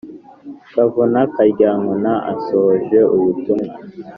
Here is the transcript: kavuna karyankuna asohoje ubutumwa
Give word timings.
kavuna 0.73 1.19
karyankuna 1.33 2.11
asohoje 2.33 2.99
ubutumwa 3.15 3.73